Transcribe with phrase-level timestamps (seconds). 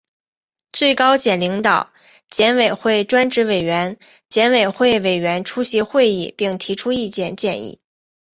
[0.71, 1.91] 最高检领导、
[2.27, 7.79] 检委会专职委员、检委会委员出席会议并提出意见建议